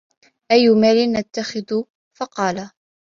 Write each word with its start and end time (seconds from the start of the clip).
أَيُّ 0.51 0.69
مَالٍ 0.69 1.13
نَتَّخِذُ؟ 1.13 1.83
فَقَالَ 2.17 2.69